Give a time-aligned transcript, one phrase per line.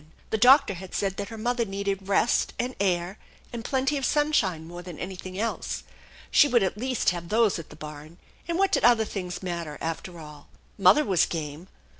[0.31, 3.19] The doctor had said that her mother needed rest and air
[3.53, 5.83] and plenty of sunshine more than anything else.
[6.31, 8.17] She would at least have those at the barn,
[8.47, 10.47] and what did other things mat ter, after all?
[10.75, 11.67] Mother was game.